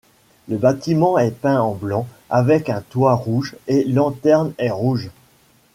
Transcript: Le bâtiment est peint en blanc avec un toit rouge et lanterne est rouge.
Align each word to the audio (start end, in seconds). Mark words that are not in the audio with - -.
Le 0.47 0.57
bâtiment 0.57 1.19
est 1.19 1.29
peint 1.29 1.61
en 1.61 1.75
blanc 1.75 2.07
avec 2.31 2.71
un 2.71 2.81
toit 2.81 3.13
rouge 3.13 3.55
et 3.67 3.83
lanterne 3.83 4.51
est 4.57 4.71
rouge. 4.71 5.11